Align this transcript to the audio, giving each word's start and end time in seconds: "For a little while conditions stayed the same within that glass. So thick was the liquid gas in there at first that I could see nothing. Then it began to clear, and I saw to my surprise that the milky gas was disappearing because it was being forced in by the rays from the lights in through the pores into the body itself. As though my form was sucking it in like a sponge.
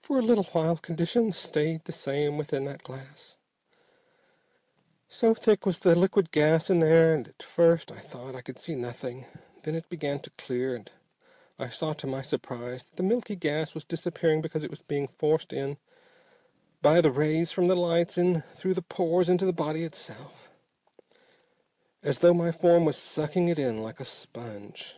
"For 0.00 0.20
a 0.20 0.22
little 0.22 0.44
while 0.44 0.76
conditions 0.76 1.36
stayed 1.36 1.86
the 1.86 1.90
same 1.92 2.38
within 2.38 2.66
that 2.66 2.84
glass. 2.84 3.34
So 5.08 5.34
thick 5.34 5.66
was 5.66 5.80
the 5.80 5.96
liquid 5.96 6.30
gas 6.30 6.70
in 6.70 6.78
there 6.78 7.16
at 7.16 7.42
first 7.42 7.88
that 7.92 8.14
I 8.16 8.40
could 8.42 8.60
see 8.60 8.76
nothing. 8.76 9.26
Then 9.64 9.74
it 9.74 9.88
began 9.88 10.20
to 10.20 10.30
clear, 10.38 10.76
and 10.76 10.88
I 11.58 11.68
saw 11.68 11.94
to 11.94 12.06
my 12.06 12.22
surprise 12.22 12.84
that 12.84 12.94
the 12.94 13.02
milky 13.02 13.34
gas 13.34 13.74
was 13.74 13.84
disappearing 13.84 14.40
because 14.40 14.62
it 14.62 14.70
was 14.70 14.82
being 14.82 15.08
forced 15.08 15.52
in 15.52 15.78
by 16.80 17.00
the 17.00 17.10
rays 17.10 17.50
from 17.50 17.66
the 17.66 17.74
lights 17.74 18.16
in 18.16 18.42
through 18.54 18.74
the 18.74 18.82
pores 18.82 19.28
into 19.28 19.46
the 19.46 19.52
body 19.52 19.82
itself. 19.82 20.48
As 22.04 22.20
though 22.20 22.34
my 22.34 22.52
form 22.52 22.84
was 22.84 22.96
sucking 22.96 23.48
it 23.48 23.58
in 23.58 23.82
like 23.82 23.98
a 23.98 24.04
sponge. 24.04 24.96